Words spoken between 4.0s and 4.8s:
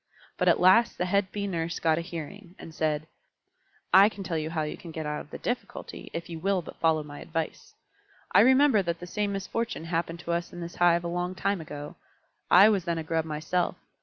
can tell you how you